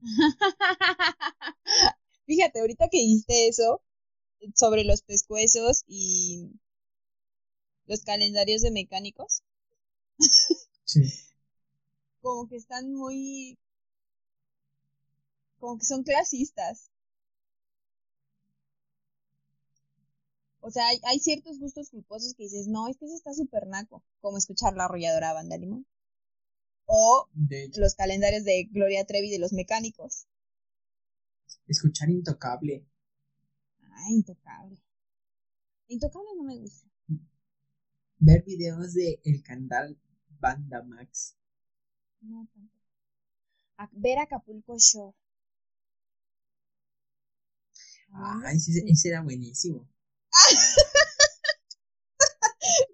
[2.26, 3.82] Fíjate, ahorita que dijiste eso,
[4.54, 6.52] sobre los pescuezos y
[7.86, 9.42] los calendarios de mecánicos.
[10.84, 11.00] Sí.
[12.20, 13.58] Como que están muy.
[15.58, 16.91] Como que son clasistas.
[20.62, 23.66] O sea, hay, hay ciertos gustos culposos que dices, no, es que eso está súper
[23.66, 24.02] naco.
[24.22, 25.86] Como escuchar la arrolladora banda limón.
[26.86, 27.28] O
[27.76, 30.26] los calendarios de Gloria Trevi de los mecánicos.
[31.66, 32.86] Escuchar Intocable.
[33.90, 34.78] Ah, Intocable.
[35.88, 36.88] Intocable no me gusta.
[38.20, 39.98] Ver videos de El Candal
[40.40, 41.36] Banda Max.
[42.22, 42.72] No tanto.
[43.92, 45.14] ver Acapulco Shore.
[48.14, 49.86] Ah, ese, ese era buenísimo.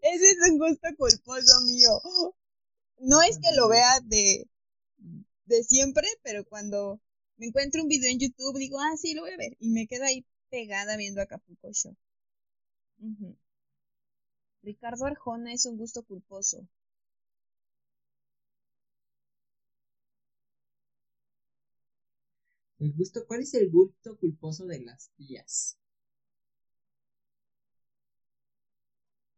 [0.03, 2.01] ese es un gusto culposo mío.
[3.01, 4.48] No es que lo vea de,
[5.46, 7.01] de siempre, pero cuando
[7.37, 9.57] me encuentro un video en YouTube digo, ah, sí, lo voy a ver.
[9.61, 11.96] Y me quedo ahí pegada viendo Acapulco Show.
[14.62, 16.64] Ricardo Arjona es un gusto culposo.
[22.81, 25.79] El gusto, ¿cuál es el gusto culposo de las tías?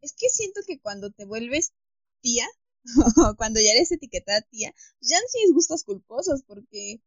[0.00, 1.72] Es que siento que cuando te vuelves
[2.20, 2.46] tía,
[3.36, 7.02] cuando ya eres etiquetada tía, ya no tienes gustos culposos, porque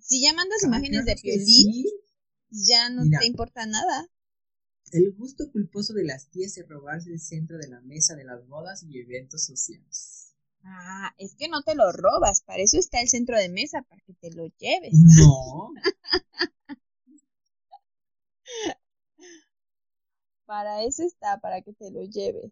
[0.00, 1.84] si ya mandas imágenes de piolín,
[2.50, 4.08] ya no te importa nada.
[4.92, 8.46] El gusto culposo de las tías es robarse el centro de la mesa de las
[8.46, 10.34] bodas y eventos sociales.
[10.64, 14.02] Ah, es que no te lo robas, para eso está el centro de mesa, para
[14.02, 14.94] que te lo lleves.
[14.94, 15.72] No.
[20.48, 22.50] para eso está, para que te lo lleves.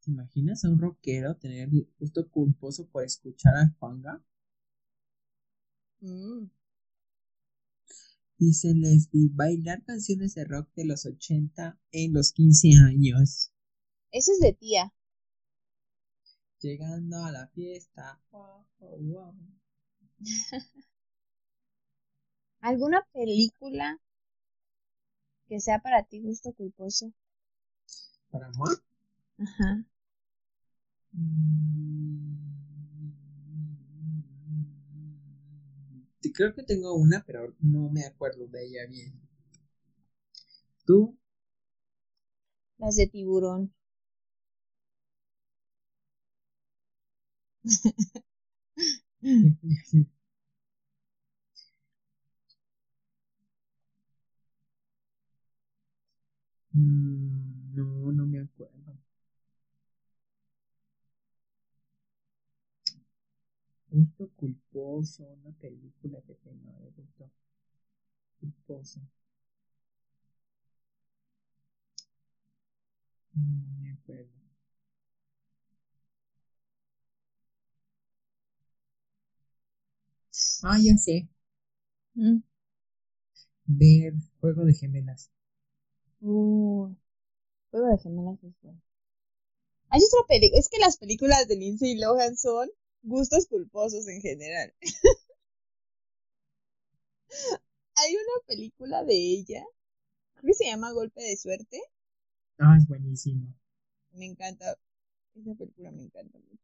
[0.00, 4.22] ¿Te imaginas a un rockero tener gusto culposo por escuchar a Juanga?
[6.00, 6.44] Mm.
[8.38, 13.50] Dice Leslie, bailar canciones de rock de los 80 en los 15 años.
[14.12, 14.92] Eso es de tía.
[16.60, 18.20] Llegando a la fiesta.
[22.60, 24.00] ¿Alguna película
[25.54, 27.12] que sea para ti gusto culposo?
[28.28, 28.54] ¿Para mí?
[29.38, 29.84] Ajá.
[31.12, 32.34] Mm.
[36.34, 39.14] Creo que tengo una, pero no me acuerdo de ella bien.
[40.84, 41.16] ¿Tú?
[42.78, 43.72] Las de tiburón.
[56.76, 58.98] Mm, no, no me acuerdo.
[63.90, 67.30] Gusto culposo, una película que tenga de gusto
[68.38, 69.00] culposo.
[73.36, 74.32] No me acuerdo.
[80.62, 81.26] Ah, ya sé.
[82.16, 82.38] Mm.
[83.66, 85.30] Ver Juego de Gemelas.
[86.24, 86.92] Uh,
[87.70, 88.80] Juego de Gemelas es bueno.
[89.88, 90.60] Hay otra película.
[90.60, 92.68] Es que las películas de Lindsay Lohan son
[93.02, 94.74] gustos culposos en general.
[97.96, 99.64] Hay una película de ella,
[100.34, 101.80] creo que se llama Golpe de Suerte.
[102.58, 103.54] Ah, es buenísimo.
[104.14, 104.78] Me encanta,
[105.34, 106.62] esa película me encanta mucho.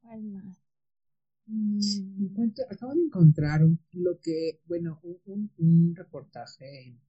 [0.00, 0.56] ¿Cuál más?
[1.48, 1.80] Mm.
[2.70, 7.00] acabo de encontrar un, lo que, bueno, un, un reportaje en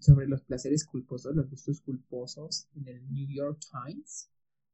[0.00, 4.30] sobre los placeres culposos, los gustos culposos en el New York Times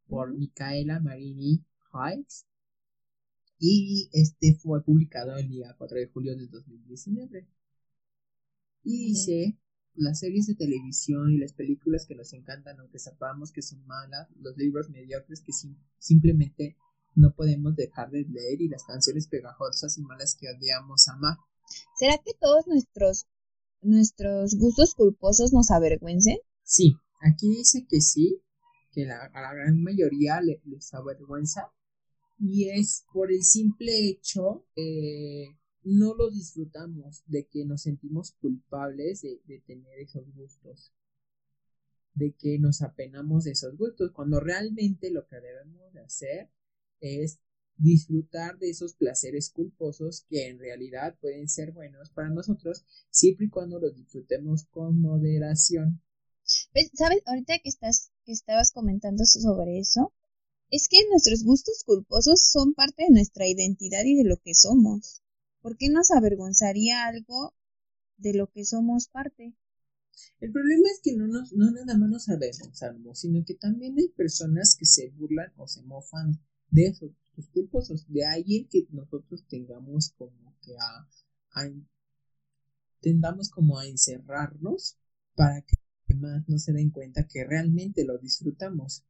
[0.07, 2.47] por Micaela Marini Heights
[3.59, 7.49] y este fue publicado el día 4 de julio de 2019.
[8.83, 9.59] Y dice,
[9.95, 14.29] las series de televisión y las películas que nos encantan, aunque sepamos que son malas,
[14.37, 15.53] los libros mediocres que
[15.99, 16.77] simplemente
[17.15, 21.39] no podemos dejar de leer y las canciones pegajosas y malas que odiamos amar.
[21.97, 23.27] ¿Será que todos nuestros
[23.85, 26.39] nuestros gustos culposos nos avergüencen?
[26.63, 28.41] Sí, aquí dice que sí,
[28.93, 31.73] que la, a la gran mayoría les avergüenza
[32.39, 39.23] y es por el simple hecho eh, no lo disfrutamos de que nos sentimos culpables
[39.23, 40.93] de, de tener esos gustos
[42.15, 46.51] de que nos apenamos de esos gustos cuando realmente lo que debemos de hacer
[47.01, 47.41] es
[47.77, 53.51] disfrutar de esos placeres culposos que en realidad pueden ser buenos para nosotros siempre y
[53.51, 56.01] cuando los disfrutemos con moderación.
[56.73, 57.23] Pues, ¿Sabes?
[57.27, 60.13] Ahorita que estás que estabas comentando sobre eso,
[60.71, 65.23] es que nuestros gustos culposos son parte de nuestra identidad y de lo que somos.
[65.61, 67.55] ¿Por qué nos avergonzaría algo
[68.17, 69.55] de lo que somos parte?
[70.41, 74.09] El problema es que no, nos, no nada más nos avergonzamos, sino que también hay
[74.09, 76.89] personas que se burlan o se mofan de
[77.35, 78.07] esos culposos.
[78.09, 81.09] De ahí el que nosotros tengamos como que a,
[83.01, 84.97] tendamos como a encerrarnos
[85.35, 89.05] para que más no se den cuenta que realmente lo disfrutamos.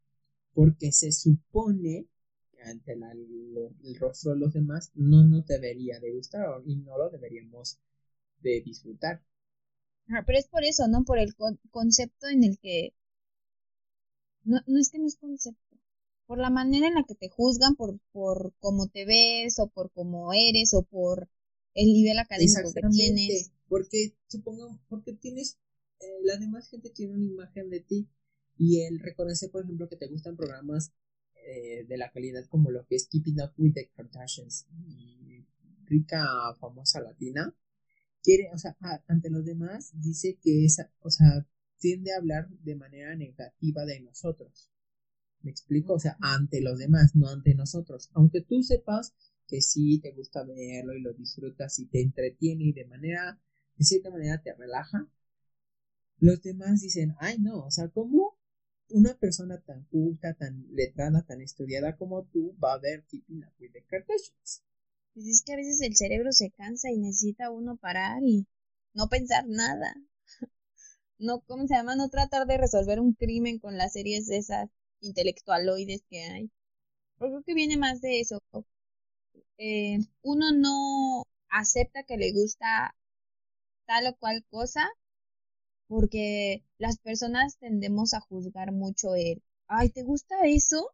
[0.52, 2.06] Porque se supone
[2.52, 7.10] que ante el rostro de los demás no nos debería de gustar y no lo
[7.10, 7.78] deberíamos
[8.40, 9.22] de disfrutar.
[10.06, 11.04] pero es por eso, ¿no?
[11.04, 11.34] Por el
[11.70, 12.94] concepto en el que...
[14.44, 15.63] No, no es que no es concepto
[16.26, 19.90] por la manera en la que te juzgan, por, por cómo te ves, o por
[19.92, 21.28] cómo eres, o por
[21.74, 23.52] el nivel académico que tienes.
[23.68, 25.58] Porque, supongo, porque tienes,
[26.00, 28.08] eh, la demás gente tiene una imagen de ti,
[28.56, 30.92] y él reconoce, por ejemplo, que te gustan programas
[31.46, 35.44] eh, de la calidad como lo que es Keeping Up with the Kardashians y
[35.84, 36.26] rica
[36.58, 37.54] famosa latina,
[38.22, 38.76] quiere, o sea,
[39.08, 41.46] ante los demás dice que esa, o sea,
[41.78, 44.70] tiende a hablar de manera negativa de nosotros.
[45.44, 45.92] ¿Me explico?
[45.92, 48.08] O sea, ante los demás, no ante nosotros.
[48.14, 49.14] Aunque tú sepas
[49.46, 53.38] que sí te gusta verlo y lo disfrutas y te entretiene y de manera,
[53.76, 55.06] de cierta manera te relaja,
[56.18, 58.38] los demás dicen, ay no, o sea, ¿cómo
[58.88, 63.52] una persona tan culta, tan letrada, tan estudiada como tú va a ver Keeping Up
[63.60, 64.62] with the Kardashians?
[65.12, 68.46] Pues es que a veces el cerebro se cansa y necesita uno parar y
[68.94, 69.94] no pensar nada.
[71.16, 71.94] No, ¿cómo se llama?
[71.94, 74.68] No tratar de resolver un crimen con las series de esas
[75.04, 76.50] intelectualoides que hay.
[77.18, 78.42] Creo que viene más de eso.
[79.58, 82.96] Eh, uno no acepta que le gusta
[83.86, 84.88] tal o cual cosa
[85.86, 90.90] porque las personas tendemos a juzgar mucho el, ay, ¿te gusta eso?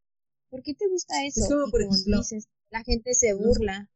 [0.50, 1.46] ¿Por qué te gusta eso?
[1.48, 3.88] como, por ejemplo, dices, la gente se burla.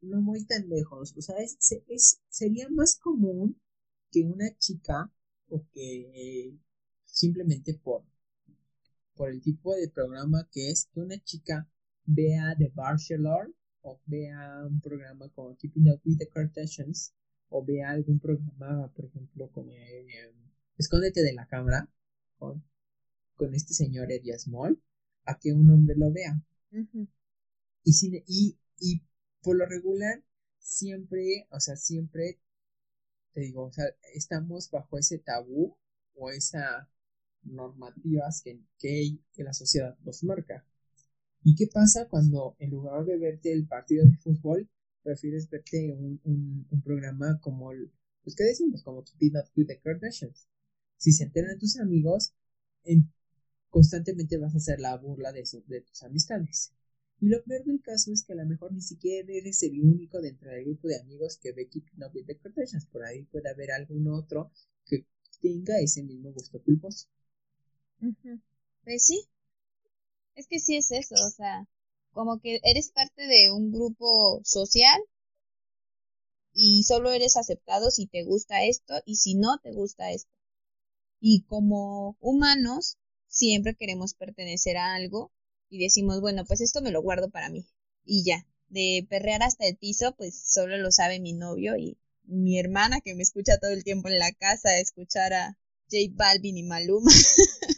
[0.00, 1.14] No, muy tan lejos.
[1.16, 3.60] O sea, es, sería más común
[4.10, 5.10] que una chica
[5.48, 6.56] o que
[7.04, 8.04] simplemente por
[9.14, 11.68] por el tipo de programa que es que una chica
[12.04, 17.12] vea The Bachelor o vea un programa como Keeping Up with the Kardashians
[17.48, 20.32] o vea algún programa, por ejemplo, como eh,
[20.78, 21.88] Escóndete de la cámara
[22.38, 22.64] con,
[23.36, 24.80] con este señor Eddie Small,
[25.24, 26.42] a que un hombre lo vea.
[27.84, 29.02] y, sin, y, y
[29.42, 30.24] por lo regular,
[30.58, 32.40] siempre, o sea, siempre,
[33.32, 33.84] te digo, o sea,
[34.14, 35.76] estamos bajo ese tabú
[36.14, 36.88] o esa
[37.44, 40.64] normativas que, que, la sociedad nos marca.
[41.44, 44.68] ¿Y qué pasa cuando en lugar de verte el partido de fútbol,
[45.02, 47.90] prefieres verte un, un, programa como el,
[48.22, 50.46] pues que decimos, como Keeping Up with the Kardashians?
[50.96, 52.34] Si se enteran tus amigos,
[53.70, 56.72] constantemente vas a hacer la burla de, de tus amistades.
[57.20, 60.20] Y lo peor del caso es que a lo mejor ni siquiera eres el único
[60.20, 62.86] dentro del grupo de amigos que ve Keeping Up with the Kardashians.
[62.86, 64.50] Por ahí puede haber algún otro
[64.84, 65.06] que
[65.40, 67.08] tenga ese mismo gusto culposo.
[68.84, 69.28] Pues sí,
[70.34, 71.66] es que sí es eso, o sea,
[72.10, 75.00] como que eres parte de un grupo social
[76.54, 80.30] y solo eres aceptado si te gusta esto y si no te gusta esto.
[81.20, 82.98] Y como humanos
[83.28, 85.32] siempre queremos pertenecer a algo
[85.70, 87.66] y decimos, bueno, pues esto me lo guardo para mí
[88.04, 88.46] y ya.
[88.68, 93.14] De perrear hasta el piso, pues solo lo sabe mi novio y mi hermana que
[93.14, 95.58] me escucha todo el tiempo en la casa, escuchar a
[95.90, 97.10] J Balvin y Maluma.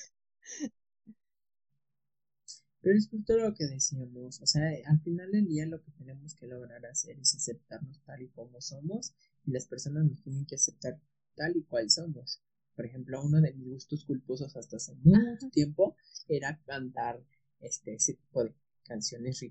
[2.84, 6.34] Pero es justo lo que decíamos, o sea, al final del día lo que tenemos
[6.34, 9.14] que lograr hacer es aceptarnos tal y como somos
[9.46, 11.00] y las personas nos tienen que aceptar
[11.34, 12.42] tal y cual somos.
[12.76, 15.96] Por ejemplo, uno de mis gustos culposos hasta hace mucho tiempo
[16.28, 17.24] era cantar
[17.60, 19.42] este, ese tipo de canciones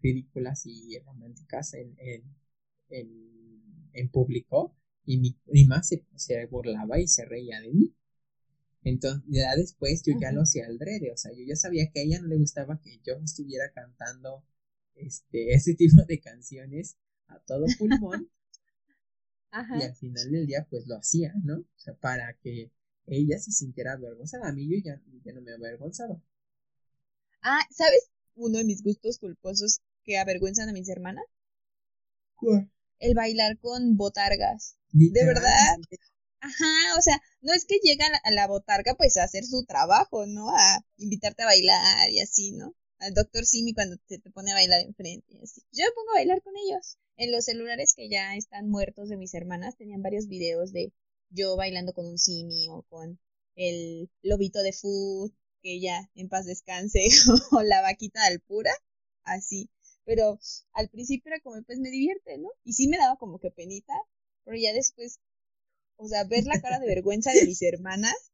[0.00, 1.94] ridículas y románticas en,
[2.88, 4.74] en, público
[5.04, 7.94] y mi prima se, se, burlaba y se reía de mí.
[8.82, 12.02] Entonces, ya después yo ya lo hacía al o sea, yo ya sabía que a
[12.04, 14.44] ella no le gustaba que yo estuviera cantando
[14.94, 18.30] este, ese tipo de canciones a todo pulmón.
[19.50, 21.56] Y al final del día, pues lo hacía, ¿no?
[21.56, 22.70] O sea, para que
[23.06, 24.48] ella se sintiera avergonzada.
[24.48, 25.00] A mí yo ya,
[25.32, 26.20] no me avergonzaba.
[27.42, 28.10] Ah, ¿sabes?
[28.34, 31.24] Uno de mis gustos culposos que avergüenzan a mis hermanas.
[32.36, 32.70] ¿Cuál?
[32.98, 34.76] El bailar con botargas.
[34.92, 35.76] De verdad.
[36.40, 40.26] Ajá, o sea, no es que llega a la, botarga pues a hacer su trabajo,
[40.26, 40.50] ¿no?
[40.50, 42.74] A invitarte a bailar y así, ¿no?
[42.98, 45.62] Al doctor Simi cuando te, te pone a bailar enfrente y así.
[45.72, 46.98] Yo me pongo a bailar con ellos.
[47.16, 50.92] En los celulares que ya están muertos de mis hermanas tenían varios videos de
[51.30, 53.18] yo bailando con un Simi o con
[53.56, 55.32] el lobito de food,
[55.62, 57.00] que ya en paz descanse,
[57.52, 58.72] o la vaquita del pura,
[59.24, 59.70] así.
[60.04, 60.38] Pero
[60.72, 62.50] al principio era como, pues me divierte, ¿no?
[62.64, 63.94] Y sí me daba como que penita,
[64.44, 65.18] pero ya después
[65.98, 68.32] o sea, ver la cara de vergüenza de mis hermanas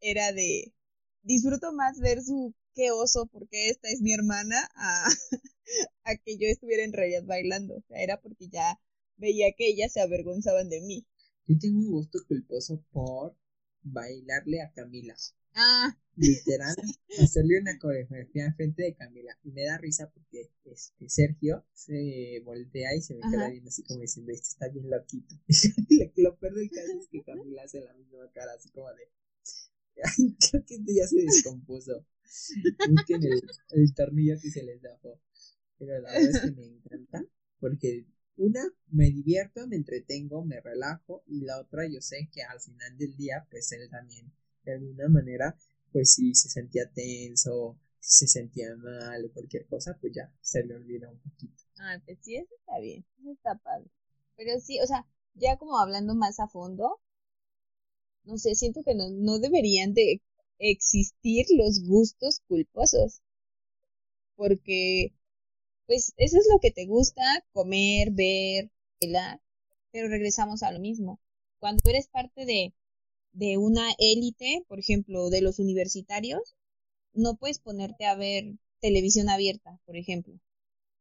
[0.00, 0.74] era de,
[1.22, 5.06] disfruto más ver su qué oso, porque esta es mi hermana, a,
[6.04, 7.76] a que yo estuviera en realidad bailando.
[7.76, 8.80] O sea, era porque ya
[9.16, 11.06] veía que ellas se avergonzaban de mí.
[11.46, 13.36] Yo tengo un gusto culposo por
[13.82, 15.14] bailarle a Camila.
[15.54, 15.96] Ah.
[16.16, 16.76] Literal,
[17.20, 19.36] hacerle una coreografía frente de Camila.
[19.42, 23.82] Y me da risa porque este Sergio se voltea y se me queda viendo así
[23.82, 25.34] como diciendo, este está bien loquito.
[26.16, 29.08] lo peor del caso es que Camila hace la misma cara, así como de.
[30.50, 32.06] creo que este ya se descompuso.
[32.90, 34.98] Busquen el, el tornillo que se les da.
[35.78, 37.24] Pero la verdad es que me encanta
[37.58, 38.06] porque
[38.36, 42.98] una, me divierto, me entretengo, me relajo y la otra yo sé que al final
[42.98, 44.32] del día pues él también
[44.64, 45.56] de alguna manera,
[45.92, 50.64] pues si se sentía tenso, si se sentía mal o cualquier cosa, pues ya se
[50.64, 51.62] le olvida un poquito.
[51.78, 53.90] Ah, pues sí, eso está bien, eso está padre.
[54.36, 57.00] Pero sí, o sea, ya como hablando más a fondo,
[58.24, 60.22] no sé, siento que no, no deberían de
[60.58, 63.22] existir los gustos culposos.
[64.36, 65.14] Porque,
[65.86, 67.22] pues, eso es lo que te gusta,
[67.52, 68.70] comer, ver,
[69.00, 69.42] bailar,
[69.92, 71.20] pero regresamos a lo mismo.
[71.60, 72.74] Cuando eres parte de
[73.32, 76.54] de una élite, por ejemplo, de los universitarios,
[77.14, 80.34] no puedes ponerte a ver televisión abierta, por ejemplo.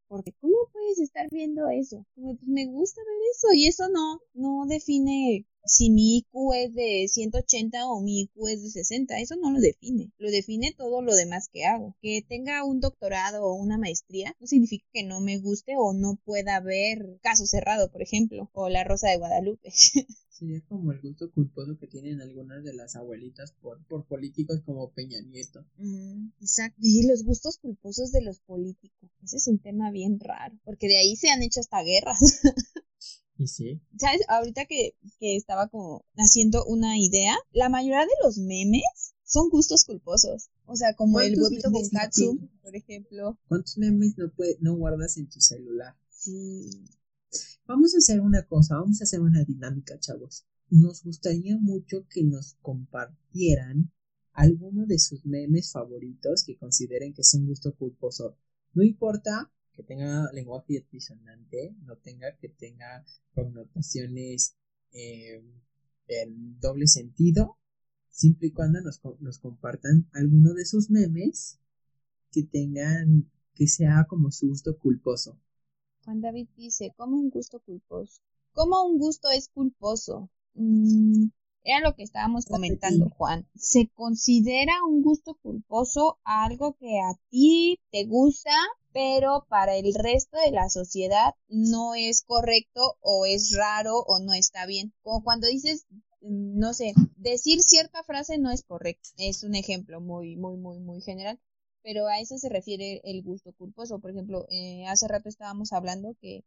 [0.07, 2.05] Porque ¿cómo puedes estar viendo eso?
[2.15, 7.07] Pues me gusta ver eso y eso no, no define si mi IQ es de
[7.07, 11.15] 180 o mi IQ es de 60, eso no lo define, lo define todo lo
[11.15, 11.95] demás que hago.
[12.01, 16.19] Que tenga un doctorado o una maestría no significa que no me guste o no
[16.23, 19.71] pueda ver caso cerrado, por ejemplo, o La Rosa de Guadalupe.
[20.29, 24.91] Sería como el gusto culposo que tienen algunas de las abuelitas por, por políticos como
[24.91, 25.63] Peña Nieto.
[26.39, 26.79] exacto.
[26.81, 29.11] Y los gustos culposos de los políticos.
[29.21, 32.19] Ese es un tema bien raro, porque de ahí se han hecho hasta guerras.
[33.37, 33.81] Y sí.
[33.97, 34.21] ¿Sabes?
[34.27, 39.85] Ahorita que, que estaba como haciendo una idea, la mayoría de los memes son gustos
[39.85, 40.49] culposos.
[40.65, 43.39] O sea, como el huevito con katsu, por ejemplo.
[43.47, 45.95] ¿Cuántos memes no, puede, no guardas en tu celular?
[46.09, 46.69] Sí.
[47.65, 50.45] Vamos a hacer una cosa, vamos a hacer una dinámica, chavos.
[50.69, 53.91] Nos gustaría mucho que nos compartieran
[54.33, 58.37] alguno de sus memes favoritos que consideren que es un gusto culposo.
[58.73, 59.51] No importa
[59.81, 63.03] que tenga lenguaje disonante, no tenga que tenga
[63.33, 64.55] connotaciones
[64.93, 65.43] eh,
[66.07, 67.57] en doble sentido,
[68.09, 71.59] siempre y cuando nos, nos compartan alguno de sus memes
[72.31, 75.39] que tengan, que sea como su gusto culposo.
[76.05, 78.21] Juan David dice, ¿cómo un gusto culposo?
[78.53, 80.29] ¿Cómo un gusto es culposo?
[80.53, 81.27] Mm,
[81.63, 83.47] era lo que estábamos comentando, Juan.
[83.55, 88.51] ¿Se considera un gusto culposo algo que a ti te gusta,
[88.93, 94.33] pero para el resto de la sociedad no es correcto o es raro o no
[94.33, 94.93] está bien?
[95.03, 95.85] Como cuando dices,
[96.21, 99.09] no sé, decir cierta frase no es correcto.
[99.17, 101.39] Es un ejemplo muy, muy, muy, muy general
[101.83, 103.99] pero a eso se refiere el gusto culposo.
[103.99, 106.43] Por ejemplo, eh, hace rato estábamos hablando que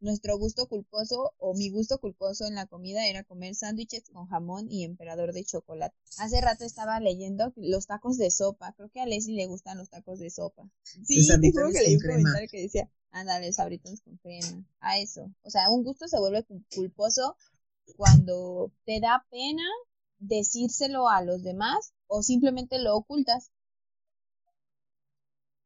[0.00, 4.70] nuestro gusto culposo o mi gusto culposo en la comida era comer sándwiches con jamón
[4.70, 5.96] y emperador de chocolate.
[6.18, 8.72] Hace rato estaba leyendo los tacos de sopa.
[8.72, 10.68] Creo que a Leslie le gustan los tacos de sopa.
[10.82, 14.64] Sí, te juro que leí un comentario que decía, ándale, sabritos con crema.
[14.80, 15.30] A eso.
[15.42, 16.44] O sea, un gusto se vuelve
[16.74, 17.36] culposo
[17.96, 19.64] cuando te da pena
[20.18, 23.50] decírselo a los demás o simplemente lo ocultas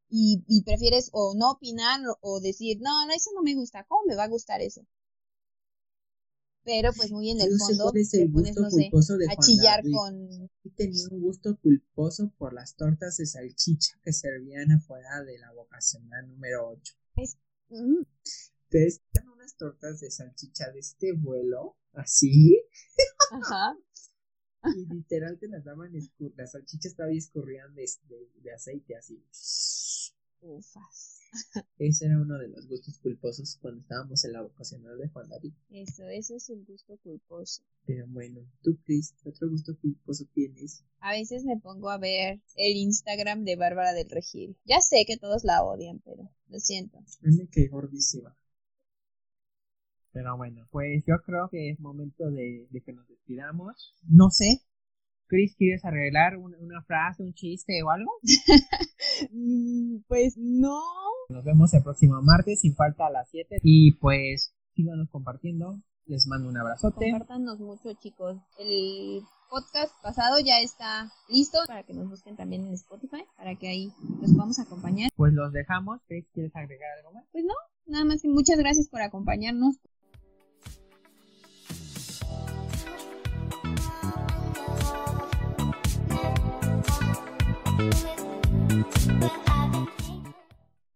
[0.09, 4.15] y, prefieres o no opinar o decir, no, no, eso no me gusta, ¿cómo me
[4.15, 4.85] va a gustar eso?
[6.63, 8.89] pero pues muy en el No fondo es te pones, no sé,
[9.19, 9.93] de a chillar David.
[9.95, 10.49] con...
[10.63, 15.51] Y tenía un gusto culposo por las tortas de salchicha que servían afuera de la
[15.53, 16.93] vocacional número 8.
[17.69, 18.03] Mm,
[18.71, 22.59] Entonces, eran unas tortas de salchicha de este vuelo, así,
[23.31, 23.77] Ajá.
[24.75, 25.91] y literal te las daban,
[26.35, 29.23] las salchichas todavía escurrían de, de- de aceite, así.
[30.41, 31.19] Ufas.
[31.77, 35.53] Ese era uno de los gustos culposos cuando estábamos en la vocacional de Juan David.
[35.69, 37.63] Eso, eso es un gusto culposo.
[37.85, 40.83] Pero bueno, tú, Chris, ¿qué otro gusto culposo tienes?
[40.99, 44.57] A veces me pongo a ver el Instagram de Bárbara del Regil.
[44.65, 46.99] Ya sé que todos la odian, pero lo siento.
[47.21, 48.35] Me quedé gordísima.
[50.11, 53.93] Pero bueno, pues yo creo que es momento de, de que nos despidamos.
[54.07, 54.61] No sé.
[55.27, 58.11] Chris, ¿quieres arreglar un- una frase, un chiste o algo?
[59.31, 60.79] Mm, Pues no.
[61.29, 63.57] Nos vemos el próximo martes, sin falta a las 7.
[63.63, 65.79] Y pues, síganos compartiendo.
[66.05, 67.09] Les mando un abrazote.
[67.11, 68.37] Compártanos mucho, chicos.
[68.59, 73.67] El podcast pasado ya está listo para que nos busquen también en Spotify, para que
[73.69, 75.09] ahí los podamos acompañar.
[75.15, 76.01] Pues los dejamos.
[76.07, 77.23] Chris, ¿quieres agregar algo más?
[77.31, 77.53] Pues no,
[77.87, 79.77] nada más que muchas gracias por acompañarnos.
[87.85, 90.04] with the habit.